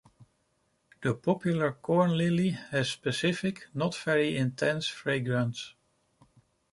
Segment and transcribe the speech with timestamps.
[1.03, 5.75] The popular corn lily has specific, not very intense fragrance.